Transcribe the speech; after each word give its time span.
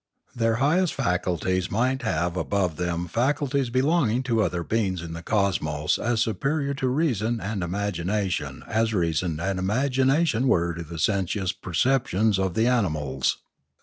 Their 0.35 0.55
highest 0.55 0.95
faculties 0.95 1.69
might 1.69 2.01
have 2.01 2.35
above 2.35 2.77
them 2.77 3.07
faculties 3.07 3.69
belonging 3.69 4.23
to 4.23 4.41
other 4.41 4.63
beings 4.63 5.03
in 5.03 5.13
the 5.13 5.21
cosmos 5.21 5.99
as 5.99 6.21
superior 6.21 6.73
to 6.73 6.87
reason 6.87 7.39
and 7.39 7.61
imagination 7.61 8.63
as 8.67 8.95
reason 8.95 9.39
and 9.39 9.59
imagination 9.59 10.47
were 10.47 10.73
to 10.73 10.81
the 10.81 10.97
sensuous 10.97 11.51
perceptions 11.51 12.39
of 12.39 12.55
the 12.55 12.65
animals. 12.65 13.37